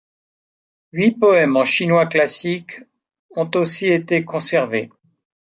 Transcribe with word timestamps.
Huit 0.93 1.19
poèmes 1.19 1.57
en 1.59 1.63
chinois 1.63 2.07
classique 2.07 2.79
ont 3.35 3.51
aussi 3.53 3.85
été 3.85 4.25
conservés. 4.25 4.89